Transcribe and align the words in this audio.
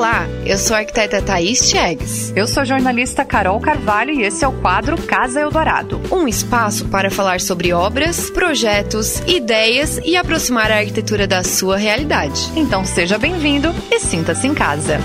Olá, 0.00 0.26
eu 0.46 0.56
sou 0.56 0.74
a 0.74 0.78
arquiteta 0.78 1.20
Thaís 1.20 1.68
Chegues. 1.68 2.32
Eu 2.34 2.46
sou 2.46 2.62
a 2.62 2.64
jornalista 2.64 3.22
Carol 3.22 3.60
Carvalho 3.60 4.10
e 4.12 4.22
esse 4.22 4.42
é 4.42 4.48
o 4.48 4.52
quadro 4.62 4.96
Casa 4.96 5.38
Eldorado. 5.38 6.00
Um 6.10 6.26
espaço 6.26 6.86
para 6.88 7.10
falar 7.10 7.38
sobre 7.38 7.70
obras, 7.74 8.30
projetos, 8.30 9.20
ideias 9.26 10.00
e 10.02 10.16
aproximar 10.16 10.72
a 10.72 10.78
arquitetura 10.78 11.26
da 11.26 11.44
sua 11.44 11.76
realidade. 11.76 12.50
Então 12.56 12.82
seja 12.82 13.18
bem-vindo 13.18 13.74
e 13.90 14.00
sinta-se 14.00 14.46
em 14.46 14.54
casa. 14.54 14.98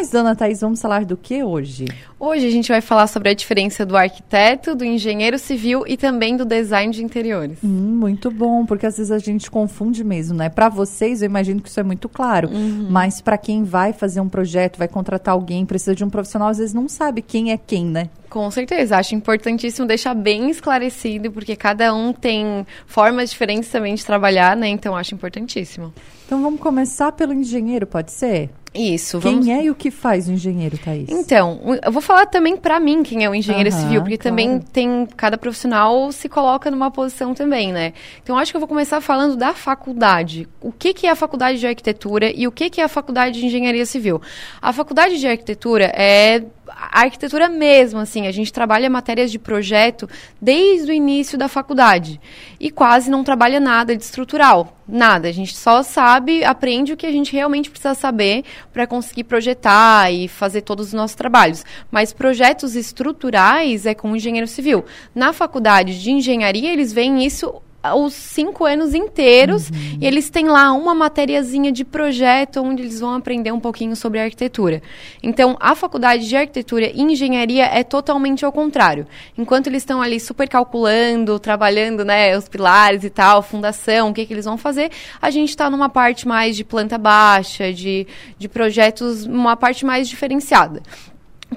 Mas, 0.00 0.10
dona 0.10 0.36
Thaís, 0.36 0.60
vamos 0.60 0.80
falar 0.80 1.04
do 1.04 1.16
que 1.16 1.42
hoje? 1.42 1.86
Hoje 2.20 2.46
a 2.46 2.50
gente 2.52 2.68
vai 2.68 2.80
falar 2.80 3.08
sobre 3.08 3.30
a 3.30 3.34
diferença 3.34 3.84
do 3.84 3.96
arquiteto, 3.96 4.76
do 4.76 4.84
engenheiro 4.84 5.36
civil 5.40 5.82
e 5.88 5.96
também 5.96 6.36
do 6.36 6.44
design 6.44 6.92
de 6.92 7.02
interiores. 7.02 7.58
Hum, 7.64 7.96
muito 7.98 8.30
bom, 8.30 8.64
porque 8.64 8.86
às 8.86 8.96
vezes 8.96 9.10
a 9.10 9.18
gente 9.18 9.50
confunde 9.50 10.04
mesmo, 10.04 10.36
né? 10.36 10.48
Para 10.48 10.68
vocês, 10.68 11.20
eu 11.20 11.26
imagino 11.26 11.60
que 11.60 11.68
isso 11.68 11.80
é 11.80 11.82
muito 11.82 12.08
claro, 12.08 12.48
uhum. 12.48 12.86
mas 12.88 13.20
para 13.20 13.36
quem 13.36 13.64
vai 13.64 13.92
fazer 13.92 14.20
um 14.20 14.28
projeto, 14.28 14.78
vai 14.78 14.86
contratar 14.86 15.34
alguém, 15.34 15.66
precisa 15.66 15.96
de 15.96 16.04
um 16.04 16.10
profissional, 16.10 16.46
às 16.46 16.58
vezes 16.58 16.72
não 16.72 16.88
sabe 16.88 17.20
quem 17.20 17.50
é 17.50 17.56
quem, 17.56 17.84
né? 17.84 18.08
Com 18.28 18.50
certeza, 18.50 18.96
acho 18.96 19.14
importantíssimo 19.14 19.86
deixar 19.86 20.14
bem 20.14 20.50
esclarecido, 20.50 21.30
porque 21.30 21.56
cada 21.56 21.94
um 21.94 22.12
tem 22.12 22.66
formas 22.86 23.30
diferentes 23.30 23.70
também 23.70 23.94
de 23.94 24.04
trabalhar, 24.04 24.56
né? 24.56 24.68
Então 24.68 24.96
acho 24.96 25.14
importantíssimo. 25.14 25.92
Então 26.26 26.42
vamos 26.42 26.60
começar 26.60 27.12
pelo 27.12 27.32
engenheiro, 27.32 27.86
pode 27.86 28.12
ser? 28.12 28.50
Isso. 28.74 29.18
Vamos... 29.18 29.46
Quem 29.46 29.54
é 29.54 29.64
e 29.64 29.70
o 29.70 29.74
que 29.74 29.90
faz 29.90 30.28
o 30.28 30.32
engenheiro, 30.32 30.78
Thaís? 30.78 31.08
Então, 31.08 31.60
eu 31.82 31.90
vou 31.90 32.02
falar 32.02 32.26
também 32.26 32.56
para 32.56 32.78
mim 32.78 33.02
quem 33.02 33.24
é 33.24 33.30
o 33.30 33.34
engenheiro 33.34 33.70
uhum, 33.70 33.80
civil, 33.80 34.00
porque 34.02 34.18
claro. 34.18 34.36
também 34.36 34.60
tem 34.60 35.06
cada 35.16 35.38
profissional 35.38 36.12
se 36.12 36.28
coloca 36.28 36.70
numa 36.70 36.90
posição 36.90 37.34
também, 37.34 37.72
né? 37.72 37.92
Então, 38.22 38.38
acho 38.38 38.52
que 38.52 38.56
eu 38.56 38.60
vou 38.60 38.68
começar 38.68 39.00
falando 39.00 39.36
da 39.36 39.54
faculdade. 39.54 40.48
O 40.60 40.70
que, 40.70 40.92
que 40.92 41.06
é 41.06 41.10
a 41.10 41.16
faculdade 41.16 41.58
de 41.58 41.66
arquitetura 41.66 42.30
e 42.30 42.46
o 42.46 42.52
que, 42.52 42.70
que 42.70 42.80
é 42.80 42.84
a 42.84 42.88
faculdade 42.88 43.40
de 43.40 43.46
engenharia 43.46 43.86
civil? 43.86 44.20
A 44.60 44.72
faculdade 44.72 45.18
de 45.18 45.26
arquitetura 45.26 45.86
é 45.94 46.44
a 46.70 47.00
arquitetura 47.00 47.48
mesmo, 47.48 48.00
assim, 48.00 48.26
a 48.26 48.32
gente 48.32 48.52
trabalha 48.52 48.90
matérias 48.90 49.30
de 49.30 49.38
projeto 49.38 50.08
desde 50.40 50.90
o 50.90 50.94
início 50.94 51.38
da 51.38 51.48
faculdade 51.48 52.20
e 52.58 52.70
quase 52.70 53.10
não 53.10 53.24
trabalha 53.24 53.60
nada 53.60 53.96
de 53.96 54.02
estrutural, 54.02 54.76
nada. 54.86 55.28
A 55.28 55.32
gente 55.32 55.56
só 55.56 55.82
sabe, 55.82 56.44
aprende 56.44 56.92
o 56.92 56.96
que 56.96 57.06
a 57.06 57.12
gente 57.12 57.32
realmente 57.32 57.70
precisa 57.70 57.94
saber 57.94 58.44
para 58.72 58.86
conseguir 58.86 59.24
projetar 59.24 60.12
e 60.12 60.28
fazer 60.28 60.62
todos 60.62 60.88
os 60.88 60.92
nossos 60.92 61.16
trabalhos. 61.16 61.64
Mas 61.90 62.12
projetos 62.12 62.74
estruturais 62.74 63.86
é 63.86 63.94
com 63.94 64.12
o 64.12 64.16
engenheiro 64.16 64.46
civil. 64.46 64.84
Na 65.14 65.32
faculdade 65.32 66.00
de 66.00 66.10
engenharia, 66.10 66.72
eles 66.72 66.92
veem 66.92 67.24
isso 67.24 67.62
os 67.94 68.12
cinco 68.12 68.64
anos 68.64 68.92
inteiros 68.92 69.70
uhum. 69.70 69.98
e 70.00 70.06
eles 70.06 70.28
têm 70.30 70.48
lá 70.48 70.72
uma 70.72 70.94
matériazinha 70.94 71.70
de 71.70 71.84
projeto 71.84 72.60
onde 72.60 72.82
eles 72.82 72.98
vão 72.98 73.14
aprender 73.14 73.52
um 73.52 73.60
pouquinho 73.60 73.94
sobre 73.94 74.20
arquitetura. 74.20 74.82
Então, 75.22 75.56
a 75.60 75.74
faculdade 75.74 76.28
de 76.28 76.36
arquitetura 76.36 76.90
e 76.92 77.00
engenharia 77.00 77.66
é 77.66 77.84
totalmente 77.84 78.44
ao 78.44 78.50
contrário. 78.50 79.06
Enquanto 79.36 79.68
eles 79.68 79.82
estão 79.82 80.02
ali 80.02 80.18
super 80.18 80.48
calculando, 80.48 81.38
trabalhando, 81.38 82.04
né, 82.04 82.36
os 82.36 82.48
pilares 82.48 83.04
e 83.04 83.10
tal, 83.10 83.42
fundação, 83.42 84.10
o 84.10 84.14
que, 84.14 84.26
que 84.26 84.34
eles 84.34 84.44
vão 84.44 84.58
fazer, 84.58 84.90
a 85.22 85.30
gente 85.30 85.50
está 85.50 85.70
numa 85.70 85.88
parte 85.88 86.26
mais 86.26 86.56
de 86.56 86.64
planta 86.64 86.98
baixa, 86.98 87.72
de, 87.72 88.06
de 88.36 88.48
projetos, 88.48 89.24
uma 89.24 89.56
parte 89.56 89.86
mais 89.86 90.08
diferenciada 90.08 90.82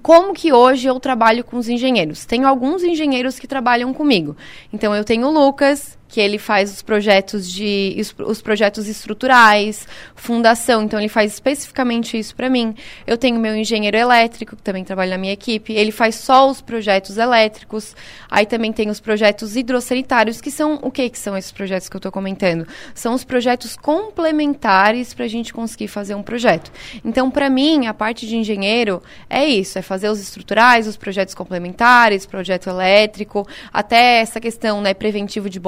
como 0.02 0.34
que 0.34 0.54
hoje 0.54 0.88
eu 0.88 1.00
trabalho 1.00 1.44
com 1.44 1.58
os 1.58 1.68
engenheiros? 1.68 2.26
Tenho 2.26 2.48
alguns 2.48 2.84
engenheiros 2.84 3.38
que 3.38 3.48
trabalham 3.48 3.94
comigo. 3.94 4.38
Então 4.72 4.96
eu 4.96 5.04
tenho 5.04 5.28
o 5.28 5.32
Lucas, 5.32 5.98
que 6.12 6.20
ele 6.20 6.38
faz 6.38 6.70
os 6.70 6.82
projetos 6.82 7.50
de 7.50 7.96
os, 7.98 8.14
os 8.28 8.42
projetos 8.42 8.88
estruturais, 8.90 9.88
fundação, 10.14 10.84
então 10.84 11.00
ele 11.00 11.08
faz 11.08 11.32
especificamente 11.32 12.20
isso 12.20 12.36
para 12.36 12.50
mim. 12.50 12.76
Eu 13.08 13.18
tenho 13.18 13.40
meu 13.40 13.56
engenheiro 13.56 13.96
elétrico, 13.96 14.58
que 14.58 14.62
também 14.62 14.84
trabalha 14.84 15.12
na 15.12 15.18
minha 15.18 15.32
equipe, 15.32 15.72
ele 15.72 15.92
faz 15.92 16.16
só 16.16 16.50
os 16.50 16.60
projetos 16.60 17.18
elétricos. 17.18 17.96
Aí 18.30 18.46
também 18.46 18.74
tem 18.74 18.90
os 18.90 19.00
projetos 19.00 19.56
hidrossanitários, 19.56 20.42
que 20.42 20.52
são 20.52 20.80
o 20.82 20.92
que 20.92 21.10
que 21.10 21.18
são 21.18 21.38
esses 21.38 21.52
projetos 21.54 21.88
que 21.88 21.96
eu 21.96 22.00
estou 22.00 22.12
comentando? 22.12 22.68
São 22.94 23.14
os 23.14 23.24
projetos 23.24 23.78
complementares 23.78 25.14
para 25.14 25.24
a 25.24 25.30
gente 25.30 25.54
conseguir 25.54 25.88
fazer 25.88 26.14
um 26.14 26.22
projeto. 26.22 26.72
Então, 27.06 27.32
para 27.32 27.50
mim, 27.50 27.88
a 27.88 27.94
parte 27.94 28.28
de 28.28 28.36
engenheiro 28.36 29.02
é 29.30 29.46
isso, 29.46 29.80
é 29.80 29.82
fazer 29.82 30.10
os 30.10 30.20
estruturais, 30.20 30.88
os 30.88 30.98
projetos 30.98 31.34
complementares, 31.34 32.26
projeto 32.26 32.70
elétrico, 32.70 33.48
até 33.72 34.20
essa 34.20 34.42
questão, 34.42 34.82
né, 34.82 34.94
preventivo 34.94 35.50
de 35.50 35.60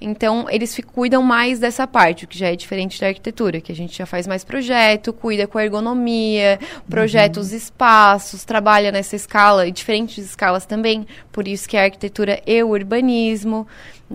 então, 0.00 0.46
eles 0.50 0.78
cuidam 0.94 1.22
mais 1.22 1.58
dessa 1.58 1.86
parte, 1.86 2.24
o 2.24 2.28
que 2.28 2.38
já 2.38 2.48
é 2.48 2.56
diferente 2.56 3.00
da 3.00 3.08
arquitetura, 3.08 3.60
que 3.60 3.72
a 3.72 3.74
gente 3.74 3.96
já 3.96 4.04
faz 4.04 4.26
mais 4.26 4.44
projeto, 4.44 5.12
cuida 5.12 5.46
com 5.46 5.58
a 5.58 5.64
ergonomia, 5.64 6.58
projeta 6.88 7.40
uhum. 7.40 7.46
os 7.46 7.52
espaços, 7.52 8.44
trabalha 8.44 8.92
nessa 8.92 9.16
escala 9.16 9.66
e 9.66 9.72
diferentes 9.72 10.24
escalas 10.24 10.66
também. 10.66 11.06
Por 11.32 11.48
isso 11.48 11.68
que 11.68 11.76
é 11.76 11.80
a 11.80 11.84
arquitetura 11.84 12.42
e 12.46 12.62
o 12.62 12.68
urbanismo, 12.68 13.66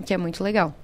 que 0.06 0.14
é 0.14 0.16
muito 0.16 0.42
legal. 0.44 0.74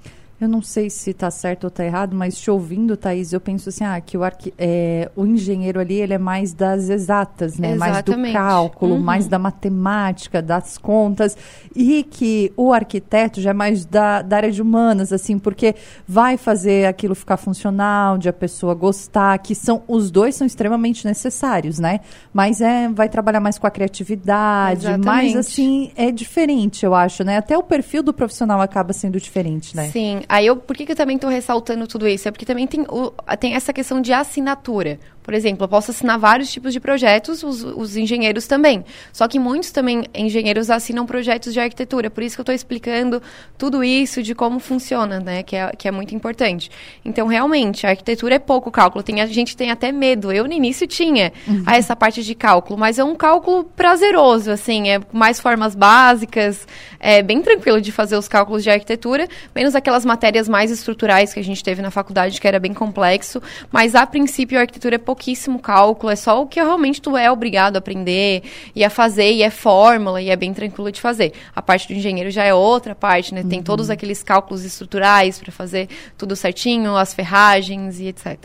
Eu 0.40 0.48
não 0.48 0.62
sei 0.62 0.88
se 0.88 1.10
está 1.10 1.32
certo 1.32 1.64
ou 1.64 1.68
está 1.68 1.84
errado, 1.84 2.14
mas 2.14 2.38
te 2.38 2.48
ouvindo, 2.48 2.96
Thaís, 2.96 3.32
eu 3.32 3.40
penso 3.40 3.70
assim, 3.70 3.84
ah, 3.84 4.00
que 4.00 4.16
o, 4.16 4.22
arqui 4.22 4.54
é, 4.56 5.10
o 5.16 5.26
engenheiro 5.26 5.80
ali, 5.80 5.94
ele 5.94 6.14
é 6.14 6.18
mais 6.18 6.52
das 6.52 6.88
exatas, 6.88 7.58
né? 7.58 7.72
Exatamente. 7.72 8.16
Mais 8.20 8.32
do 8.32 8.32
cálculo, 8.32 8.94
uhum. 8.94 9.00
mais 9.00 9.26
da 9.26 9.36
matemática, 9.36 10.40
das 10.40 10.78
contas. 10.78 11.36
E 11.74 12.04
que 12.04 12.52
o 12.56 12.72
arquiteto 12.72 13.40
já 13.40 13.50
é 13.50 13.52
mais 13.52 13.84
da, 13.84 14.22
da 14.22 14.36
área 14.36 14.52
de 14.52 14.62
humanas, 14.62 15.12
assim, 15.12 15.40
porque 15.40 15.74
vai 16.06 16.36
fazer 16.36 16.86
aquilo 16.86 17.16
ficar 17.16 17.36
funcional, 17.36 18.16
de 18.16 18.28
a 18.28 18.32
pessoa 18.32 18.74
gostar, 18.74 19.36
que 19.38 19.56
são, 19.56 19.82
os 19.88 20.08
dois 20.08 20.36
são 20.36 20.46
extremamente 20.46 21.04
necessários, 21.04 21.80
né? 21.80 21.98
Mas 22.32 22.60
é, 22.60 22.88
vai 22.88 23.08
trabalhar 23.08 23.40
mais 23.40 23.58
com 23.58 23.66
a 23.66 23.70
criatividade, 23.72 24.82
Exatamente. 24.82 25.04
mais 25.04 25.34
assim, 25.34 25.90
é 25.96 26.12
diferente, 26.12 26.86
eu 26.86 26.94
acho, 26.94 27.24
né? 27.24 27.38
Até 27.38 27.58
o 27.58 27.62
perfil 27.62 28.04
do 28.04 28.12
profissional 28.12 28.60
acaba 28.60 28.92
sendo 28.92 29.18
diferente, 29.18 29.76
né? 29.76 29.90
Sim, 29.90 30.20
Aí 30.28 30.46
eu, 30.46 30.56
por 30.56 30.76
que, 30.76 30.84
que 30.84 30.92
eu 30.92 30.96
também 30.96 31.16
estou 31.16 31.30
ressaltando 31.30 31.86
tudo 31.86 32.06
isso? 32.06 32.28
É 32.28 32.30
porque 32.30 32.44
também 32.44 32.66
tem, 32.66 32.82
o, 32.82 33.10
tem 33.38 33.54
essa 33.54 33.72
questão 33.72 34.00
de 34.00 34.12
assinatura. 34.12 34.98
Por 35.28 35.34
exemplo, 35.34 35.64
eu 35.64 35.68
posso 35.68 35.90
assinar 35.90 36.18
vários 36.18 36.50
tipos 36.50 36.72
de 36.72 36.80
projetos, 36.80 37.42
os, 37.42 37.62
os 37.62 37.98
engenheiros 37.98 38.46
também. 38.46 38.82
Só 39.12 39.28
que 39.28 39.38
muitos 39.38 39.70
também 39.70 40.06
engenheiros 40.14 40.70
assinam 40.70 41.04
projetos 41.04 41.52
de 41.52 41.60
arquitetura. 41.60 42.08
Por 42.08 42.22
isso 42.22 42.34
que 42.34 42.40
eu 42.40 42.44
estou 42.44 42.54
explicando 42.54 43.20
tudo 43.58 43.84
isso 43.84 44.22
de 44.22 44.34
como 44.34 44.58
funciona, 44.58 45.20
né? 45.20 45.42
Que 45.42 45.54
é, 45.54 45.70
que 45.76 45.86
é 45.86 45.90
muito 45.90 46.14
importante. 46.14 46.70
Então, 47.04 47.26
realmente, 47.26 47.86
a 47.86 47.90
arquitetura 47.90 48.36
é 48.36 48.38
pouco 48.38 48.70
cálculo. 48.70 49.02
Tem, 49.02 49.20
a 49.20 49.26
gente 49.26 49.54
tem 49.54 49.70
até 49.70 49.92
medo. 49.92 50.32
Eu, 50.32 50.46
no 50.46 50.52
início, 50.54 50.86
tinha 50.86 51.30
uhum. 51.46 51.62
essa 51.66 51.94
parte 51.94 52.24
de 52.24 52.34
cálculo. 52.34 52.80
Mas 52.80 52.98
é 52.98 53.04
um 53.04 53.14
cálculo 53.14 53.64
prazeroso, 53.64 54.50
assim. 54.50 54.88
É 54.88 54.98
mais 55.12 55.38
formas 55.38 55.74
básicas. 55.74 56.66
É 56.98 57.20
bem 57.20 57.42
tranquilo 57.42 57.82
de 57.82 57.92
fazer 57.92 58.16
os 58.16 58.28
cálculos 58.28 58.62
de 58.62 58.70
arquitetura. 58.70 59.28
Menos 59.54 59.74
aquelas 59.74 60.06
matérias 60.06 60.48
mais 60.48 60.70
estruturais 60.70 61.34
que 61.34 61.40
a 61.40 61.44
gente 61.44 61.62
teve 61.62 61.82
na 61.82 61.90
faculdade, 61.90 62.40
que 62.40 62.48
era 62.48 62.58
bem 62.58 62.72
complexo. 62.72 63.42
Mas, 63.70 63.94
a 63.94 64.06
princípio, 64.06 64.56
a 64.56 64.62
arquitetura 64.62 64.94
é 64.94 64.98
pouco 64.98 65.17
pouquíssimo 65.18 65.58
cálculo, 65.58 66.12
é 66.12 66.16
só 66.16 66.40
o 66.40 66.46
que 66.46 66.60
realmente 66.60 67.02
tu 67.02 67.16
é 67.16 67.30
obrigado 67.30 67.74
a 67.74 67.80
aprender 67.80 68.44
e 68.74 68.84
a 68.84 68.88
fazer, 68.88 69.32
e 69.32 69.42
é 69.42 69.50
fórmula, 69.50 70.22
e 70.22 70.30
é 70.30 70.36
bem 70.36 70.54
tranquilo 70.54 70.92
de 70.92 71.00
fazer. 71.00 71.32
A 71.54 71.60
parte 71.60 71.88
do 71.88 71.94
engenheiro 71.94 72.30
já 72.30 72.44
é 72.44 72.54
outra 72.54 72.94
parte, 72.94 73.34
né? 73.34 73.42
Tem 73.42 73.58
uhum. 73.58 73.64
todos 73.64 73.90
aqueles 73.90 74.22
cálculos 74.22 74.64
estruturais 74.64 75.40
para 75.40 75.50
fazer 75.50 75.88
tudo 76.16 76.36
certinho, 76.36 76.96
as 76.96 77.12
ferragens 77.12 77.98
e 77.98 78.06
etc. 78.06 78.38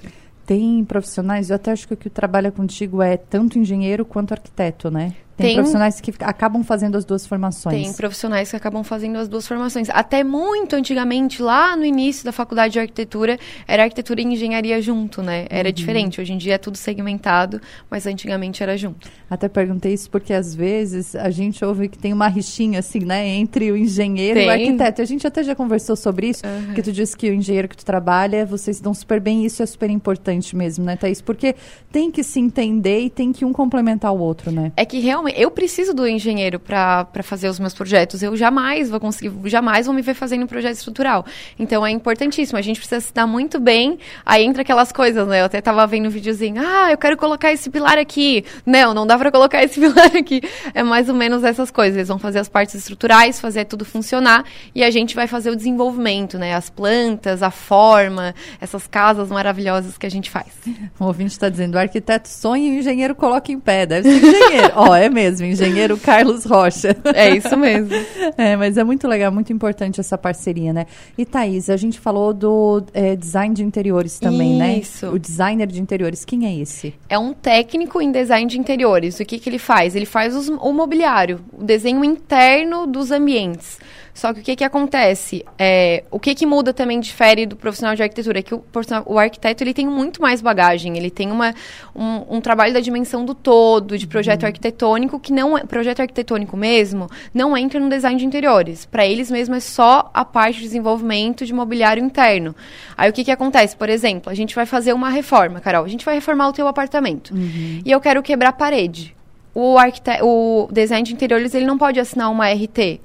Tem 0.47 0.83
profissionais, 0.83 1.51
eu 1.51 1.55
até 1.55 1.71
acho 1.71 1.87
que 1.87 1.93
o 1.93 1.97
que 1.97 2.09
trabalha 2.09 2.51
contigo 2.51 3.01
é 3.01 3.15
tanto 3.15 3.59
engenheiro 3.59 4.03
quanto 4.03 4.33
arquiteto, 4.33 4.89
né? 4.89 5.13
Tem, 5.35 5.47
tem, 5.47 5.55
profissionais 5.55 5.99
que 5.99 6.13
acabam 6.19 6.63
fazendo 6.63 6.95
as 6.95 7.03
duas 7.03 7.25
formações. 7.25 7.81
Tem 7.81 7.93
profissionais 7.93 8.51
que 8.51 8.55
acabam 8.55 8.83
fazendo 8.83 9.17
as 9.17 9.27
duas 9.27 9.47
formações. 9.47 9.89
Até 9.89 10.23
muito 10.23 10.75
antigamente, 10.75 11.41
lá 11.41 11.75
no 11.75 11.83
início 11.83 12.23
da 12.23 12.31
faculdade 12.31 12.73
de 12.73 12.79
arquitetura, 12.79 13.39
era 13.67 13.83
arquitetura 13.83 14.21
e 14.21 14.25
engenharia 14.25 14.79
junto, 14.81 15.23
né? 15.23 15.47
Era 15.49 15.69
uhum. 15.69 15.73
diferente. 15.73 16.21
Hoje 16.21 16.33
em 16.33 16.37
dia 16.37 16.53
é 16.55 16.57
tudo 16.57 16.77
segmentado, 16.77 17.59
mas 17.89 18.05
antigamente 18.05 18.61
era 18.61 18.77
junto. 18.77 19.09
Até 19.29 19.49
perguntei 19.49 19.93
isso 19.93 20.09
porque 20.09 20.33
às 20.33 20.53
vezes 20.53 21.15
a 21.15 21.31
gente 21.31 21.65
ouve 21.65 21.89
que 21.89 21.97
tem 21.97 22.13
uma 22.13 22.27
rixinha 22.27 22.79
assim, 22.79 22.99
né, 22.99 23.27
entre 23.27 23.71
o 23.71 23.77
engenheiro 23.77 24.35
tem. 24.35 24.45
e 24.45 24.49
o 24.49 24.51
arquiteto. 24.51 25.01
A 25.01 25.05
gente 25.05 25.25
até 25.25 25.43
já 25.43 25.55
conversou 25.55 25.95
sobre 25.95 26.29
isso, 26.29 26.43
uhum. 26.45 26.75
que 26.75 26.81
tu 26.83 26.91
disse 26.91 27.17
que 27.17 27.29
o 27.29 27.33
engenheiro 27.33 27.67
que 27.67 27.77
tu 27.77 27.85
trabalha, 27.85 28.45
vocês 28.45 28.79
dão 28.79 28.93
super 28.93 29.19
bem, 29.19 29.45
isso 29.45 29.63
é 29.63 29.65
super 29.65 29.89
importante 29.89 30.55
mesmo, 30.55 30.85
né, 30.85 30.95
Thaís? 30.95 31.21
Porque 31.21 31.55
tem 31.91 32.11
que 32.11 32.23
se 32.23 32.39
entender 32.39 32.99
e 33.01 33.09
tem 33.09 33.31
que 33.31 33.43
um 33.43 33.51
complementar 33.51 34.13
o 34.13 34.19
outro, 34.19 34.51
né? 34.51 34.71
É 34.77 34.85
que 34.85 34.99
realmente 34.99 35.22
eu 35.29 35.51
preciso 35.51 35.93
do 35.93 36.07
engenheiro 36.07 36.59
para 36.59 37.07
fazer 37.23 37.47
os 37.47 37.59
meus 37.59 37.73
projetos. 37.73 38.21
Eu 38.21 38.35
jamais 38.35 38.89
vou 38.89 38.99
conseguir, 38.99 39.31
jamais 39.49 39.85
vou 39.85 39.95
me 39.95 40.01
ver 40.01 40.13
fazendo 40.13 40.43
um 40.43 40.47
projeto 40.47 40.75
estrutural. 40.75 41.25
Então 41.57 41.85
é 41.85 41.91
importantíssimo. 41.91 42.57
A 42.57 42.61
gente 42.61 42.79
precisa 42.79 43.01
se 43.01 43.13
dar 43.13 43.27
muito 43.27 43.59
bem. 43.59 43.99
Aí 44.25 44.43
entra 44.43 44.61
aquelas 44.61 44.91
coisas, 44.91 45.27
né? 45.27 45.41
Eu 45.41 45.45
até 45.45 45.61
tava 45.61 45.85
vendo 45.87 46.07
um 46.07 46.09
videozinho. 46.09 46.61
Ah, 46.65 46.91
eu 46.91 46.97
quero 46.97 47.17
colocar 47.17 47.51
esse 47.51 47.69
pilar 47.69 47.97
aqui. 47.97 48.43
Não, 48.65 48.93
não 48.93 49.05
dá 49.05 49.17
para 49.17 49.31
colocar 49.31 49.63
esse 49.63 49.79
pilar 49.81 50.15
aqui. 50.15 50.41
É 50.73 50.83
mais 50.83 51.09
ou 51.09 51.15
menos 51.15 51.43
essas 51.43 51.71
coisas. 51.71 51.95
Eles 51.95 52.07
vão 52.07 52.19
fazer 52.19 52.39
as 52.39 52.49
partes 52.49 52.75
estruturais, 52.75 53.39
fazer 53.39 53.65
tudo 53.65 53.85
funcionar 53.85 54.45
e 54.73 54.83
a 54.83 54.89
gente 54.89 55.15
vai 55.15 55.27
fazer 55.27 55.49
o 55.49 55.55
desenvolvimento, 55.55 56.37
né? 56.37 56.53
As 56.53 56.69
plantas, 56.69 57.43
a 57.43 57.51
forma, 57.51 58.33
essas 58.59 58.87
casas 58.87 59.29
maravilhosas 59.29 59.97
que 59.97 60.05
a 60.05 60.11
gente 60.11 60.29
faz. 60.29 60.47
O 60.99 61.05
ouvinte 61.05 61.31
está 61.31 61.49
dizendo: 61.49 61.75
o 61.75 61.77
arquiteto 61.77 62.29
sonha 62.29 62.67
e 62.67 62.77
o 62.77 62.79
engenheiro 62.79 63.15
coloca 63.15 63.51
em 63.51 63.59
pé. 63.59 63.85
Deve 63.85 64.09
ser 64.09 64.25
engenheiro. 64.25 64.71
Ó, 64.75 64.89
oh, 64.89 64.95
é 64.95 65.09
mesmo, 65.13 65.45
engenheiro 65.45 65.97
Carlos 65.97 66.45
Rocha. 66.45 66.95
É 67.13 67.29
isso 67.29 67.55
mesmo. 67.55 67.93
é, 68.37 68.55
mas 68.55 68.77
é 68.77 68.83
muito 68.83 69.07
legal, 69.07 69.31
muito 69.31 69.53
importante 69.53 69.99
essa 69.99 70.17
parceria, 70.17 70.73
né? 70.73 70.87
E 71.17 71.25
Thaís, 71.25 71.69
a 71.69 71.77
gente 71.77 71.99
falou 71.99 72.33
do 72.33 72.83
é, 72.93 73.15
design 73.15 73.53
de 73.53 73.63
interiores 73.63 74.19
também, 74.19 74.57
né? 74.57 74.79
Isso. 74.79 75.07
O 75.07 75.19
designer 75.19 75.67
de 75.67 75.79
interiores, 75.79 76.25
quem 76.25 76.47
é 76.47 76.55
esse? 76.55 76.93
É 77.07 77.17
um 77.17 77.33
técnico 77.33 78.01
em 78.01 78.11
design 78.11 78.49
de 78.49 78.59
interiores. 78.59 79.19
O 79.19 79.25
que, 79.25 79.37
que 79.37 79.49
ele 79.49 79.59
faz? 79.59 79.95
Ele 79.95 80.05
faz 80.05 80.35
os, 80.35 80.49
o 80.49 80.73
mobiliário, 80.73 81.39
o 81.51 81.63
desenho 81.63 82.03
interno 82.03 82.87
dos 82.87 83.11
ambientes. 83.11 83.77
Só 84.13 84.31
que 84.31 84.41
o 84.41 84.43
que, 84.43 84.55
que 84.55 84.63
acontece? 84.63 85.43
É, 85.57 86.03
o 86.11 86.19
que, 86.19 86.35
que 86.35 86.45
muda 86.45 86.71
também, 86.71 86.99
difere 86.99 87.47
do 87.47 87.55
profissional 87.55 87.95
de 87.95 88.03
arquitetura? 88.03 88.39
É 88.39 88.41
que 88.43 88.53
o, 88.53 88.63
o 89.05 89.17
arquiteto 89.17 89.63
ele 89.63 89.73
tem 89.73 89.87
muito 89.87 90.21
mais 90.21 90.39
bagagem, 90.39 90.95
ele 90.97 91.09
tem 91.09 91.31
uma, 91.31 91.53
um, 91.95 92.37
um 92.37 92.41
trabalho 92.41 92.73
da 92.73 92.79
dimensão 92.79 93.25
do 93.25 93.33
todo, 93.33 93.97
de 93.97 94.05
projeto 94.05 94.43
uhum. 94.43 94.47
arquitetônico, 94.47 95.19
que 95.19 95.33
não 95.33 95.57
é. 95.57 95.63
Projeto 95.63 96.01
arquitetônico 96.01 96.55
mesmo, 96.55 97.09
não 97.33 97.57
entra 97.57 97.79
no 97.79 97.89
design 97.89 98.19
de 98.19 98.25
interiores. 98.25 98.85
Para 98.85 99.05
eles 99.05 99.31
mesmo 99.31 99.55
é 99.55 99.59
só 99.59 100.11
a 100.13 100.23
parte 100.23 100.57
de 100.57 100.63
desenvolvimento 100.63 101.43
de 101.43 101.53
mobiliário 101.53 102.03
interno. 102.03 102.55
Aí 102.95 103.09
o 103.09 103.13
que, 103.13 103.23
que 103.23 103.31
acontece? 103.31 103.75
Por 103.75 103.89
exemplo, 103.89 104.31
a 104.31 104.35
gente 104.35 104.53
vai 104.53 104.67
fazer 104.67 104.93
uma 104.93 105.09
reforma, 105.09 105.59
Carol. 105.59 105.83
A 105.83 105.87
gente 105.87 106.05
vai 106.05 106.15
reformar 106.15 106.49
o 106.49 106.53
teu 106.53 106.67
apartamento. 106.67 107.33
Uhum. 107.33 107.81
E 107.83 107.91
eu 107.91 107.99
quero 107.99 108.21
quebrar 108.21 108.49
a 108.49 108.53
parede. 108.53 109.15
O, 109.55 109.75
o 110.21 110.69
design 110.71 111.03
de 111.03 111.13
interiores 111.13 111.55
ele 111.55 111.65
não 111.65 111.77
pode 111.77 111.99
assinar 111.99 112.29
uma 112.29 112.47
RT 112.51 113.01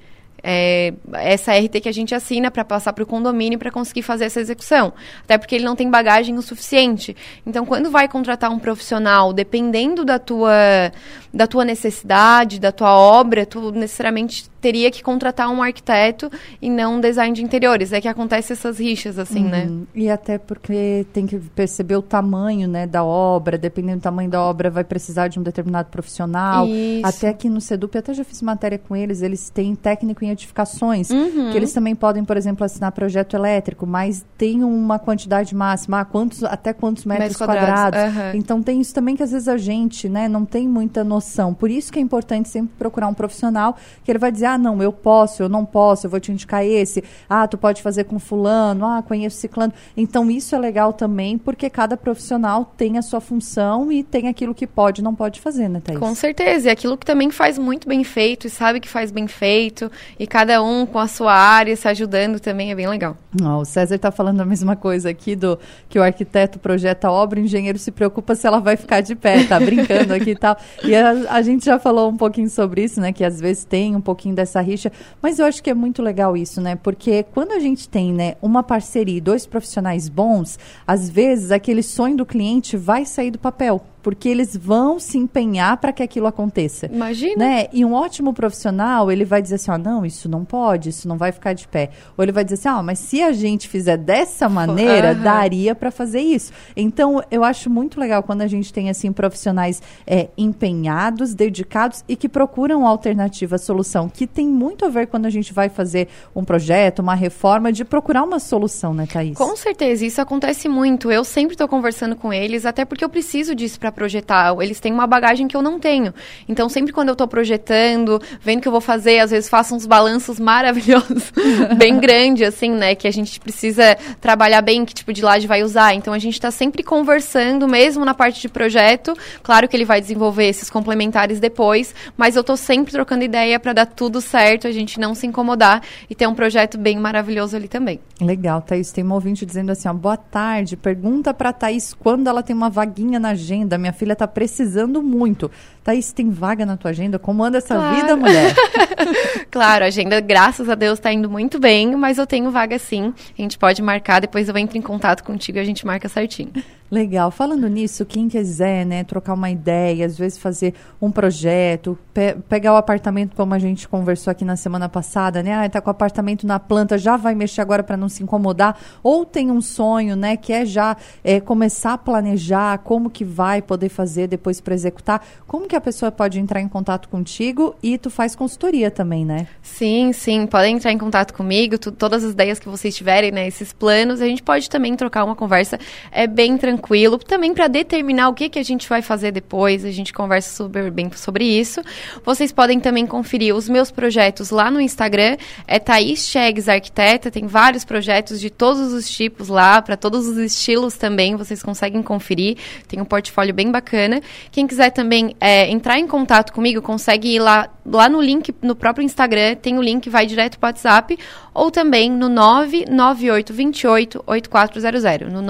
é, 0.51 0.95
essa 1.13 1.53
RT 1.53 1.83
que 1.83 1.91
a 1.91 1.93
gente 1.93 2.15
assina 2.15 2.51
para 2.51 2.65
passar 2.65 2.95
para 2.95 3.05
o 3.05 3.07
condomínio 3.07 3.59
para 3.59 3.71
conseguir 3.71 4.01
fazer 4.01 4.25
essa 4.25 4.41
execução. 4.41 4.95
Até 5.23 5.37
porque 5.37 5.55
ele 5.55 5.65
não 5.67 5.77
tem 5.77 5.91
bagagem 5.91 6.39
o 6.39 6.41
suficiente. 6.41 7.15
Então, 7.47 7.67
quando 7.67 7.91
vai 7.91 8.09
contratar 8.09 8.51
um 8.51 8.59
profissional, 8.59 9.35
dependendo 9.35 10.07
da 10.07 10.19
tua, 10.19 10.91
da 11.35 11.47
tua 11.47 11.67
necessidade, 11.67 12.59
da 12.59 12.73
tua 12.73 12.97
obra, 12.97 13.45
tu 13.45 13.71
necessariamente 13.73 14.49
teria 14.61 14.91
que 14.91 15.03
contratar 15.03 15.51
um 15.51 15.63
arquiteto 15.63 16.31
e 16.61 16.69
não 16.69 16.97
um 16.97 17.01
design 17.01 17.35
de 17.35 17.43
interiores. 17.43 17.93
É 17.93 18.01
que 18.01 18.09
acontece 18.09 18.53
essas 18.53 18.79
rixas, 18.79 19.19
assim, 19.19 19.45
né? 19.45 19.65
uhum. 19.65 19.79
né? 19.81 19.87
E 19.95 20.11
até 20.11 20.39
porque 20.39 21.07
tem 21.13 21.27
que 21.27 21.39
perceber 21.39 21.97
o 21.97 22.03
tamanho, 22.03 22.69
né, 22.69 22.87
da 22.87 23.05
obra. 23.05 23.57
Dependendo 23.57 23.99
do 23.99 24.03
tamanho 24.03 24.31
da 24.31 24.43
obra, 24.43 24.71
vai 24.71 24.85
precisar 24.85 25.29
de 25.29 25.39
um 25.39 25.43
determinado 25.43 25.89
profissional. 25.91 26.67
Isso. 26.67 27.07
Até 27.07 27.29
aqui 27.29 27.49
no 27.49 27.61
Sedup, 27.61 27.97
até 27.97 28.13
já 28.15 28.25
fiz 28.25 28.43
matéria 28.43 28.79
com 28.79 28.97
eles, 28.97 29.23
eles 29.23 29.51
têm 29.51 29.75
técnico 29.75 30.25
em 30.25 30.31
edificações, 30.31 31.11
uhum. 31.11 31.51
que 31.51 31.57
eles 31.57 31.73
também 31.73 31.95
podem, 31.95 32.25
por 32.25 32.37
exemplo, 32.37 32.65
assinar 32.65 32.93
projeto 32.93 33.35
elétrico, 33.35 33.87
mas 33.87 34.25
tem 34.37 34.65
uma 34.65 34.99
quantidade 34.99 35.55
máxima, 35.55 36.01
ah, 36.01 36.05
quantos, 36.05 36.43
até 36.45 36.73
quantos 36.73 37.05
metros 37.05 37.37
quadrados. 37.37 38.01
quadrados. 38.01 38.17
Uhum. 38.17 38.31
Então 38.35 38.63
tem 38.63 38.81
isso 38.81 38.95
também 38.95 39.17
que 39.17 39.23
às 39.23 39.33
vezes 39.33 39.49
a 39.49 39.57
gente, 39.57 40.09
né, 40.09 40.29
não 40.29 40.45
tem 40.45 40.69
muita 40.69 41.05
noção. 41.05 41.55
Por 41.55 41.71
isso 41.71 41.93
que 41.93 41.99
é 41.99 42.03
importante 42.03 42.49
sempre 42.49 42.71
procurar 42.79 43.09
um 43.09 43.15
profissional 43.15 43.77
que 44.05 44.11
ele 44.11 44.19
vai 44.19 44.33
dizer, 44.33 44.48
ah, 44.55 44.59
não, 44.59 44.83
eu 44.83 44.93
posso, 44.93 45.43
eu 45.43 45.49
não 45.49 45.65
posso, 45.65 46.07
eu 46.07 46.11
vou 46.11 46.21
te 46.21 46.33
indicar 46.33 46.65
esse. 46.65 47.03
Ah, 47.29 47.47
tu 47.47 47.59
pode 47.59 47.83
fazer 47.83 48.05
com 48.05 48.19
fulano, 48.19 48.85
ah, 48.85 49.03
conheço 49.03 49.37
ciclano. 49.37 49.73
Então 49.97 50.31
isso 50.31 50.55
é 50.55 50.59
legal 50.59 50.93
também, 50.93 51.39
porque 51.39 51.69
cada 51.69 51.97
profissional 51.97 52.65
tem 52.77 52.99
a 52.99 53.03
sua 53.03 53.21
função 53.21 53.91
e 53.93 54.03
tem 54.03 54.29
aquilo 54.29 54.55
que 54.55 54.67
pode 54.67 55.01
e 55.01 55.05
não 55.05 55.15
pode 55.15 55.41
fazer, 55.41 55.69
né, 55.69 55.81
Thaís? 55.81 55.99
Com 55.99 56.15
certeza, 56.15 56.69
e 56.69 56.71
aquilo 56.71 56.97
que 56.97 57.07
também 57.07 57.31
faz 57.31 57.59
muito 57.59 57.89
bem 57.89 58.03
feito 58.05 58.47
e 58.47 58.51
sabe 58.51 58.81
que 58.81 58.89
faz 58.89 59.11
bem 59.11 59.27
feito 59.27 59.91
e 60.19 60.27
cada 60.27 60.63
um 60.63 60.87
com 60.87 60.99
a 60.99 61.07
sua 61.07 61.35
área 61.35 61.77
se 61.77 61.87
ajudando 61.89 62.41
também 62.41 62.71
é 62.71 62.75
bem 62.75 62.89
legal. 62.89 63.17
Oh, 63.43 63.61
o 63.61 63.65
César 63.65 63.97
está 63.97 64.11
falando 64.11 64.41
a 64.41 64.45
mesma 64.45 64.75
coisa 64.77 65.11
aqui 65.11 65.37
do 65.37 65.59
que 65.89 65.99
o 65.99 66.03
arquiteto 66.03 66.59
projeta 66.59 67.09
a 67.09 67.13
obra, 67.13 67.39
o 67.39 67.43
engenheiro 67.43 67.79
se 67.79 67.91
preocupa 67.91 68.35
se 68.35 68.47
ela 68.47 68.61
vai 68.61 68.77
ficar 68.77 69.01
de 69.01 69.15
pé, 69.15 69.45
tá 69.45 69.59
brincando 69.61 70.15
aqui 70.15 70.31
e 70.31 70.37
tal. 70.37 70.57
E 70.83 70.95
a, 70.95 71.11
a 71.31 71.43
gente 71.43 71.65
já 71.65 71.79
falou 71.79 72.09
um 72.09 72.17
pouquinho 72.17 72.49
sobre 72.49 72.85
isso, 72.85 73.01
né, 73.01 73.13
que 73.13 73.25
às 73.25 73.41
vezes 73.41 73.65
tem 73.65 73.95
um 73.95 74.01
pouquinho 74.01 74.35
dessa 74.39 74.61
rixa, 74.61 74.91
mas 75.21 75.39
eu 75.39 75.47
acho 75.47 75.63
que 75.63 75.71
é 75.71 75.75
muito 75.75 76.03
legal 76.03 76.37
isso, 76.37 76.61
né? 76.61 76.77
Porque 76.77 77.25
quando 77.35 77.53
a 77.53 77.59
gente 77.59 77.89
tem, 77.89 78.13
né, 78.13 78.37
uma 78.41 78.63
parceria 78.63 79.19
e 79.19 79.21
dois 79.21 79.47
profissionais 79.47 80.09
bons, 80.09 80.59
às 80.87 81.11
vezes 81.11 81.51
aquele 81.51 81.83
sonho 81.83 82.17
do 82.17 82.27
cliente 82.27 82.77
vai 82.77 83.05
sair 83.05 83.31
do 83.31 83.39
papel 83.39 83.85
porque 84.03 84.29
eles 84.29 84.57
vão 84.57 84.99
se 84.99 85.19
empenhar 85.19 85.77
para 85.79 85.93
que 85.93 86.03
aquilo 86.03 86.27
aconteça. 86.27 86.87
Imagina. 86.87 87.37
Né? 87.37 87.67
E 87.73 87.85
um 87.85 87.93
ótimo 87.93 88.33
profissional, 88.33 89.11
ele 89.11 89.25
vai 89.25 89.43
dizer 89.43 89.57
assim, 89.57 89.71
ó, 89.71 89.75
oh, 89.75 89.79
não, 89.79 90.07
isso 90.07 90.29
não 90.29 90.45
pode, 90.45 90.91
isso 90.91 91.09
não 91.09 91.17
vai 91.17 91.33
ficar 91.33 91.53
de 91.53 91.67
pé. 91.67 91.91
Ou 92.17 92.25
ele 92.25 92.33
vai 92.33 92.45
dizer 92.45 92.55
assim, 92.55 92.69
ó, 92.69 92.81
oh, 92.81 92.83
mas 92.83 92.99
se 92.99 93.23
a 93.23 93.33
gente 93.33 93.69
fizer 93.69 93.97
dessa 93.97 94.49
maneira, 94.49 95.13
uhum. 95.13 95.23
daria 95.23 95.75
para 95.75 95.91
fazer 95.91 96.21
isso. 96.21 96.53
Então, 96.77 97.23
eu 97.31 97.45
acho 97.45 97.69
muito 97.69 97.99
legal 98.01 98.23
quando 98.23 98.43
a 98.43 98.47
gente 98.47 98.73
tem, 98.73 98.89
assim, 98.89 99.13
profissionais 99.13 99.83
é, 100.07 100.29
empenhados, 100.37 101.35
dedicados 101.35 102.05
e 102.09 102.17
que 102.17 102.29
procuram 102.29 102.87
alternativa, 102.87 103.59
solução, 103.59 104.09
que 104.09 104.27
tem 104.27 104.47
muito 104.47 104.85
a 104.85 104.89
ver 104.89 105.07
quando 105.07 105.27
a 105.27 105.31
gente 105.31 105.53
vai 105.53 105.69
fazer 105.69 106.09
um 106.35 106.45
projeto, 106.45 107.01
uma 107.01 107.15
reforma, 107.15 107.73
de 107.73 107.85
procurar 107.85 108.23
uma 108.23 108.39
solução, 108.39 108.95
né, 108.95 109.07
Thaís? 109.07 109.37
Com 109.37 109.57
certeza, 109.57 110.05
isso 110.05 110.21
acontece 110.21 110.69
muito. 110.69 111.11
Eu 111.11 111.25
sempre 111.25 111.55
estou 111.55 111.69
conversando 111.69 112.17
com 112.17 112.33
eles, 112.33 112.65
até 112.65 112.85
porque 112.85 113.05
eu 113.05 113.09
preciso 113.09 113.55
disso 113.55 113.79
para 113.79 113.88
para 113.91 113.93
projetar. 113.93 114.55
Eles 114.61 114.81
têm 114.81 114.93
uma 114.93 115.07
bagagem 115.07 115.49
que 115.49 115.57
eu 115.57 115.63
não 115.63 115.79
tenho. 115.79 116.13
Então, 116.49 116.69
sempre 116.69 116.93
quando 116.93 117.09
eu 117.09 117.13
estou 117.13 117.27
projetando, 117.27 118.21
vendo 118.41 118.59
o 118.59 118.63
que 118.63 118.69
eu 118.69 118.73
vou 118.73 118.81
fazer, 118.81 119.21
às 119.21 119.31
vezes 119.31 119.49
faço 119.49 119.75
uns 119.75 119.87
balanços 119.87 120.39
maravilhosos, 120.41 121.33
bem 121.77 121.99
grande, 121.99 122.45
assim, 122.45 122.71
né? 122.71 122.95
Que 122.95 123.09
a 123.09 123.11
gente 123.11 123.41
precisa 123.41 123.97
trabalhar 124.21 124.63
bem, 124.63 124.85
que 124.85 124.95
tipo 124.95 125.13
de 125.13 125.23
laje 125.23 125.47
vai 125.47 125.63
usar. 125.63 125.95
Então, 125.95 126.13
a 126.13 126.19
gente 126.19 126.35
está 126.35 126.51
sempre 126.51 126.83
conversando, 126.83 127.67
mesmo 127.67 128.05
na 128.05 128.15
parte 128.15 128.41
de 128.41 128.49
projeto. 128.49 129.17
Claro 129.43 129.69
que 129.69 129.77
ele 129.77 129.85
vai 129.85 130.01
desenvolver 130.01 130.47
esses 130.47 130.69
complementares 130.69 131.41
depois, 131.41 131.95
mas 132.17 132.37
eu 132.37 132.41
estou 132.41 132.57
sempre 132.57 132.93
trocando 132.93 133.25
ideia 133.25 133.59
para 133.59 133.73
dar 133.73 133.87
tudo 133.87 134.21
certo, 134.21 134.67
a 134.67 134.73
gente 134.73 135.01
não 135.01 135.15
se 135.15 135.27
incomodar 135.27 135.83
e 136.09 136.15
ter 136.15 136.27
um 136.27 136.35
projeto 136.35 136.77
bem 136.77 136.99
maravilhoso 136.99 137.57
ali 137.57 137.69
também. 137.69 138.01
Legal, 138.21 138.61
Thaís. 138.61 138.93
Tem 138.93 139.05
um 139.05 139.13
ouvinte 139.13 139.47
dizendo 139.47 139.71
assim, 139.71 139.89
ó, 139.89 139.93
boa 139.93 140.17
tarde, 140.17 140.77
pergunta 140.77 141.33
para 141.33 141.53
Thaís 141.53 141.95
quando 141.95 142.27
ela 142.27 142.43
tem 142.43 142.55
uma 142.55 142.69
vaguinha 142.69 143.19
na 143.19 143.31
agenda 143.31 143.78
minha 143.79 143.93
filha 143.93 144.13
está 144.13 144.27
precisando 144.27 145.03
muito. 145.03 145.51
Thaís, 145.83 146.13
tem 146.13 146.31
vaga 146.31 146.67
na 146.67 146.77
tua 146.77 146.91
agenda? 146.91 147.19
Como 147.19 147.43
anda 147.43 147.59
essa 147.59 147.75
claro. 147.75 147.97
vida, 147.97 148.17
mulher? 148.17 148.55
claro, 149.51 149.85
a 149.85 149.89
agenda, 149.89 150.21
graças 150.21 150.69
a 150.69 150.75
Deus, 150.75 150.99
está 150.99 151.13
indo 151.13 151.31
muito 151.31 151.59
bem, 151.59 151.97
mas 151.97 152.19
eu 152.19 152.27
tenho 152.27 152.51
vaga 152.51 152.79
sim. 152.79 153.15
A 153.39 153.43
gente 153.43 153.59
pode 153.59 153.81
marcar, 153.83 154.21
depois 154.21 154.49
eu 154.49 154.57
entro 154.57 154.77
em 154.77 154.83
contato 154.83 155.23
contigo 155.25 155.59
e 155.59 155.61
a 155.61 155.65
gente 155.65 155.87
marca 155.87 156.09
certinho. 156.09 156.53
Legal. 156.91 157.31
Falando 157.31 157.69
nisso, 157.69 158.07
quem 158.07 158.29
quiser, 158.29 158.87
né, 158.87 159.05
trocar 159.05 159.35
uma 159.35 159.51
ideia, 159.51 160.07
às 160.07 160.17
vezes 160.17 160.39
fazer 160.39 160.73
um 161.01 161.11
projeto, 161.11 161.99
pe 162.15 162.35
pegar 162.49 162.73
o 162.73 162.77
apartamento 162.77 163.37
como 163.37 163.53
a 163.53 163.59
gente 163.59 163.87
conversou 163.87 164.31
aqui 164.31 164.43
na 164.45 164.57
semana 164.57 164.89
passada, 164.89 165.43
né? 165.43 165.53
Ah, 165.53 165.69
tá 165.69 165.83
com 165.83 165.89
o 165.89 165.91
apartamento 165.91 166.47
na 166.47 166.59
planta, 166.59 166.97
já 166.97 167.17
vai 167.17 167.35
mexer 167.35 167.61
agora 167.61 167.83
para 167.83 167.97
não 167.97 168.09
se 168.09 168.23
incomodar, 168.23 168.79
ou 169.03 169.27
tem 169.27 169.51
um 169.51 169.61
sonho, 169.61 170.17
né, 170.17 170.37
que 170.37 170.51
é 170.53 170.65
já 170.65 170.97
é, 171.23 171.41
começar 171.41 171.93
a 171.93 171.99
planejar 171.99 172.79
como 172.79 173.11
que 173.11 173.25
vai 173.25 173.61
poder 173.61 173.91
fazer 173.91 174.27
depois 174.27 174.59
para 174.61 174.75
executar. 174.75 175.23
Como 175.47 175.67
que 175.67 175.77
a 175.77 175.81
pessoa 175.81 176.11
pode 176.11 176.41
entrar 176.41 176.61
em 176.61 176.69
contato 176.69 177.09
contigo 177.11 177.77
e 177.83 177.99
tu 177.99 178.09
faz 178.09 178.35
consultoria 178.35 178.91
também, 178.91 179.27
né? 179.27 179.47
Sim, 179.61 180.13
sim, 180.15 180.47
podem 180.47 180.77
entrar 180.77 180.93
em 180.93 180.99
contato 180.99 181.35
comigo, 181.35 181.77
tu, 181.77 181.93
todas 181.93 182.25
as 182.25 182.33
ideias 182.33 182.59
que 182.59 182.69
vocês 182.69 182.97
tiverem, 182.97 183.31
né, 183.31 183.47
esses 183.47 183.75
planos, 183.75 184.23
a 184.23 184.27
gente 184.27 184.43
pode 184.43 184.71
também 184.71 184.97
trocar 184.97 185.25
uma 185.25 185.37
conversa, 185.37 185.79
é 186.11 186.27
bem 186.27 186.57
tranquilo 186.57 186.78
tranquilo, 186.79 187.19
também 187.19 187.53
para 187.53 187.67
determinar 187.67 188.29
o 188.29 188.35
que, 188.35 188.49
que 188.49 188.59
a 188.59 188.63
gente 188.63 188.89
vai 188.89 189.03
fazer 189.03 189.33
depois, 189.33 189.85
a 189.85 189.91
gente 189.91 190.13
conversa 190.13 190.55
super 190.55 190.91
bem 190.91 191.11
sobre 191.15 191.45
isso. 191.45 191.83
Vocês 192.25 192.53
podem 192.53 192.79
também 192.79 193.07
conferir 193.07 193.55
os 193.55 193.69
meus 193.69 193.91
projetos 193.91 194.51
lá 194.51 194.71
no 194.71 194.81
Instagram, 194.81 195.37
é 195.67 195.79
Thaís 195.79 196.27
Chegues 196.27 196.69
Arquiteta, 196.69 197.31
tem 197.31 197.47
vários 197.47 197.85
projetos 197.85 198.41
de 198.41 198.49
todos 198.49 198.93
os 198.93 199.11
tipos 199.11 199.49
lá, 199.49 199.83
para 199.83 199.97
todos 199.97 200.29
os 200.29 200.39
estilos 200.39 200.95
também, 200.97 201.35
vocês 201.37 201.63
conseguem 201.63 202.03
conferir, 202.03 202.57
tem 202.87 203.01
um 203.01 203.05
portfólio 203.05 203.53
bem 203.53 203.71
bacana. 203.71 204.21
Quem 204.53 204.67
quiser 204.67 204.91
também 204.91 205.35
é, 205.41 205.69
entrar 205.71 205.99
em 205.99 206.07
contato 206.07 206.53
comigo, 206.53 206.81
consegue 206.81 207.35
ir 207.35 207.41
lá, 207.41 207.69
lá 207.85 208.09
no 208.09 208.21
link, 208.21 208.55
no 208.63 208.77
próprio 208.77 209.05
Instagram, 209.05 209.57
tem 209.57 209.77
o 209.79 209.83
link, 209.83 210.09
vai 210.09 210.27
direto 210.27 210.59
para 210.59 210.69
o 210.69 210.71
WhatsApp, 210.71 211.19
ou 211.53 211.71
também 211.71 212.11
no 212.11 212.29
99828 212.29 214.23
8400. 214.25 215.33
No 215.33 215.43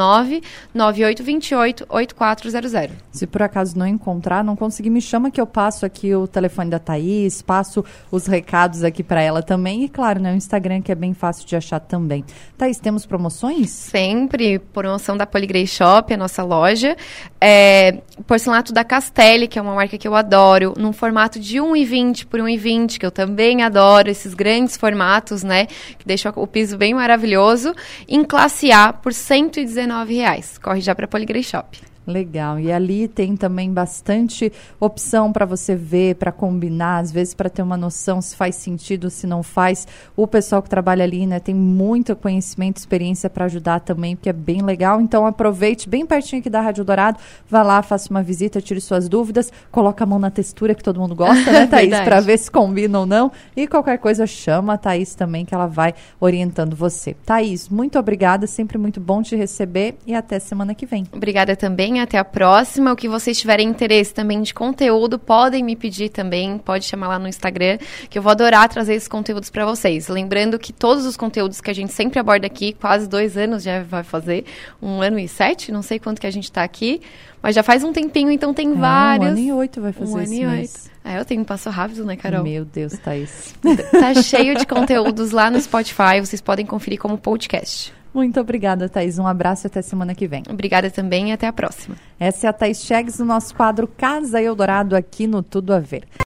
99828 1.23 1.87
8400. 1.89 2.93
Se 3.11 3.27
por 3.27 3.43
acaso 3.43 3.79
não 3.79 3.87
encontrar, 3.87 4.45
não 4.45 4.57
conseguir, 4.57 4.91
me 4.91 5.01
chama 5.01 5.31
que 5.31 5.41
eu 5.41 5.47
passo 5.47 5.85
aqui 5.85 6.15
o 6.15 6.27
telefone 6.27 6.71
da 6.71 6.79
Thaís, 6.79 7.43
passo 7.43 7.85
os 8.11 8.27
recados 8.27 8.85
aqui 8.85 9.03
para 9.03 9.21
ela 9.21 9.43
também. 9.43 9.85
E 9.85 9.89
claro, 9.89 10.21
né, 10.21 10.33
o 10.33 10.37
Instagram 10.37 10.83
que 10.83 10.93
é 10.93 10.95
bem 10.95 11.15
fácil 11.15 11.47
de 11.47 11.57
achar 11.57 11.81
também. 11.81 12.25
Thaís, 12.57 12.79
temos 12.79 13.05
promoções? 13.07 13.71
Sempre. 13.71 14.59
Promoção 14.59 15.17
da 15.17 15.27
Poligrey 15.27 15.67
Shop, 15.67 16.13
a 16.13 16.17
nossa 16.17 16.43
loja. 16.43 16.97
É, 17.41 17.99
porcelanato 18.27 18.73
da 18.73 18.85
Castelli, 18.85 19.49
que 19.49 19.59
é 19.59 19.63
uma 19.63 19.75
marca 19.75 19.97
que 19.97 20.07
eu 20.07 20.15
adoro, 20.15 20.75
num 20.77 20.93
formato 20.93 21.41
de 21.41 21.59
1,20 21.59 22.27
por 22.27 22.41
1,20, 22.41 22.99
que 22.99 23.07
eu 23.07 23.11
também 23.11 23.63
adoro, 23.63 24.11
esses 24.11 24.35
grandes 24.35 24.77
formatos, 24.77 25.43
né? 25.43 25.67
Que 25.99 26.07
deixam 26.07 26.33
o 26.37 26.47
piso 26.47 26.77
bem 26.77 26.95
maravilhoso. 26.95 27.75
Em 28.09 28.23
classe 28.25 28.71
A, 28.71 28.93
por 28.93 29.13
119 29.13 30.15
reais. 30.15 30.59
Corre 30.59 30.81
já 30.81 30.95
para 30.95 31.08
Poligrey 31.09 31.43
Shop. 31.45 31.75
Legal. 32.09 32.59
E 32.59 32.73
ali 32.73 33.07
tem 33.07 33.37
também 33.37 33.71
bastante 33.71 34.50
opção 34.81 35.31
para 35.31 35.45
você 35.45 35.77
ver, 35.77 36.15
para 36.15 36.33
combinar, 36.33 37.00
às 37.00 37.12
vezes 37.12 37.35
para 37.35 37.50
ter 37.50 37.61
uma 37.61 37.77
noção 37.77 38.23
se 38.23 38.35
faz 38.35 38.57
sentido, 38.57 39.11
se 39.11 39.27
não 39.27 39.43
faz. 39.43 39.87
O 40.17 40.27
pessoal 40.27 40.62
que 40.62 40.71
trabalha 40.71 41.05
ali, 41.05 41.27
né, 41.27 41.38
tem 41.38 41.55
muito 41.55 42.17
conhecimento, 42.17 42.79
experiência 42.79 43.29
para 43.29 43.45
ajudar 43.45 43.81
também, 43.81 44.17
porque 44.17 44.31
é 44.31 44.33
bem 44.33 44.62
legal. 44.62 45.03
Então 45.03 45.27
aproveite 45.27 45.87
bem 45.87 46.07
pertinho 46.07 46.41
aqui 46.41 46.49
da 46.49 46.62
Rádio 46.62 46.83
Dourado, 46.83 47.19
vá 47.47 47.62
lá, 47.62 47.83
faça 47.83 48.09
uma 48.09 48.23
visita, 48.23 48.59
tire 48.59 48.81
suas 48.81 49.07
dúvidas, 49.07 49.53
coloca 49.71 50.03
a 50.03 50.07
mão 50.07 50.19
na 50.19 50.31
textura 50.31 50.75
que 50.75 50.83
todo 50.83 50.99
mundo 50.99 51.15
gosta, 51.15 51.53
né, 51.53 51.67
Thaís, 51.69 51.91
para 52.00 52.21
ver 52.21 52.38
se 52.38 52.50
combina 52.50 53.00
ou 53.00 53.05
não. 53.05 53.31
E 53.55 53.67
qualquer 53.67 53.99
coisa 53.99 54.27
chama 54.27 54.73
a 54.73 54.79
Thaís 54.79 55.15
também 55.15 55.45
que 55.45 55.55
ela 55.55 55.67
vai 55.67 55.93
orientando 56.19 56.75
você. 56.75 57.15
Thaís, 57.27 57.69
muito 57.69 57.99
obrigada, 57.99 58.47
sempre 58.47 58.79
muito 58.79 58.99
bom 58.99 59.23
te 59.23 59.37
receber 59.37 59.99
e 60.07 60.15
até 60.15 60.38
semana 60.38 60.75
que 60.75 60.87
vem. 60.87 61.05
Obrigada 61.12 61.55
também 61.55 61.98
até 62.00 62.19
a 62.19 62.25
próxima. 62.25 62.93
O 62.93 62.97
que 62.97 63.09
vocês 63.09 63.38
tiverem 63.38 63.69
interesse 63.69 64.12
também 64.12 64.43
de 64.43 64.52
conteúdo, 64.55 65.19
podem 65.19 65.62
me 65.62 65.76
pedir 65.76 66.09
também, 66.09 66.59
pode 66.59 66.85
chamar 66.85 67.09
lá 67.09 67.19
no 67.19 67.28
Instagram, 67.28 67.78
que 68.09 68.19
eu 68.19 68.23
vou 68.23 68.31
adorar 68.31 68.69
trazer 68.69 68.95
esses 68.95 69.09
conteúdos 69.09 69.50
para 69.50 69.64
vocês. 69.64 70.09
Lembrando 70.09 70.59
que 70.59 70.73
todos 70.73 71.07
os 71.07 71.17
conteúdos 71.17 71.61
que 71.61 71.71
a 71.71 71.75
gente 71.75 71.93
sempre 71.93 72.19
aborda 72.19 72.47
aqui, 72.47 72.73
quase 72.73 73.09
dois 73.09 73.37
anos 73.37 73.62
já 73.62 73.83
vai 73.83 74.02
fazer, 74.02 74.45
um 74.81 75.00
ano 75.00 75.19
e 75.19 75.28
sete, 75.28 75.73
não 75.73 75.83
sei 75.83 75.99
quanto 75.99 76.21
que 76.21 76.26
a 76.26 76.31
gente 76.31 76.45
está 76.45 76.62
aqui, 76.62 77.00
mas 77.43 77.55
já 77.55 77.62
faz 77.62 77.85
um 77.85 77.93
tempinho, 77.93 78.31
então 78.31 78.52
tem 78.52 78.73
é, 78.73 78.75
vários. 78.75 79.28
Um 79.28 79.33
ano 79.33 79.38
e 79.38 79.52
oito 79.52 79.81
vai 79.81 79.93
fazer 79.93 80.12
um 80.12 80.17
ano 80.17 80.33
e 80.33 80.47
oito. 80.47 80.81
É, 81.05 81.19
eu 81.19 81.25
tenho 81.25 81.45
passo 81.45 81.71
rápido, 81.71 82.05
né, 82.05 82.17
Carol? 82.17 82.43
Meu 82.43 82.64
Deus, 82.64 82.93
Thaís. 82.99 83.55
tá 83.93 84.14
cheio 84.23 84.55
de 84.57 84.67
conteúdos 84.67 85.31
lá 85.31 85.50
no 85.50 85.61
Spotify, 85.61 86.21
vocês 86.21 86.40
podem 86.40 86.67
conferir 86.67 86.99
como 86.99 87.17
podcast. 87.17 87.95
Muito 88.19 88.41
obrigada, 88.41 88.89
Thaís. 88.89 89.17
Um 89.17 89.29
abraço 89.29 89.65
e 89.65 89.69
até 89.69 89.81
semana 89.81 90.13
que 90.13 90.27
vem. 90.27 90.43
Obrigada 90.51 90.91
também 90.91 91.29
e 91.29 91.33
até 91.33 91.47
a 91.47 91.53
próxima. 91.53 91.95
Essa 92.19 92.49
é 92.49 92.51
a 92.51 92.53
Thaís 92.53 92.83
Chegues 92.83 93.21
no 93.21 93.25
nosso 93.25 93.55
quadro 93.55 93.87
Casa 93.87 94.43
Eldorado 94.43 94.97
aqui 94.97 95.29
no 95.29 95.41
Tudo 95.41 95.73
a 95.73 95.79
Ver. 95.79 96.03